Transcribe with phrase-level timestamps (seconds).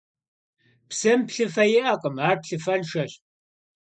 [0.89, 3.11] Psım plhıfe yi'ekhım, ar plhıfenşşeş.